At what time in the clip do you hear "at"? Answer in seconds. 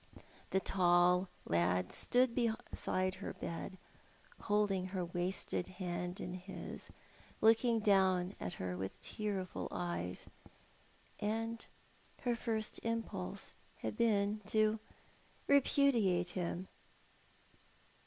8.39-8.53